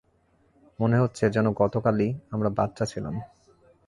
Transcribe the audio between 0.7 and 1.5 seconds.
মনে হচ্ছে, যেন